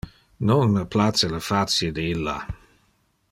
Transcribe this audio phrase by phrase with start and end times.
[0.51, 2.37] Non me place le facie de illa.